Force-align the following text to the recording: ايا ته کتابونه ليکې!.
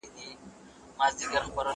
ايا 1.01 1.07
ته 1.17 1.23
کتابونه 1.29 1.61
ليکې!. 1.61 1.69